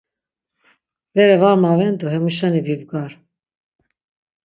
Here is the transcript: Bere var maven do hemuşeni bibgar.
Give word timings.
Bere 1.15 1.35
var 1.41 1.55
maven 1.63 1.93
do 1.99 2.07
hemuşeni 2.13 2.61
bibgar. 2.67 3.11